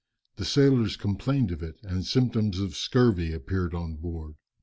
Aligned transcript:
The 0.37 0.45
sailors 0.45 0.97
complained 0.97 1.51
of 1.51 1.61
it, 1.61 1.75
and 1.83 2.03
symptoms 2.03 2.57
of 2.59 2.75
scurvy 2.75 3.33
appeared 3.33 3.75
on 3.75 3.97
board. 3.97 4.33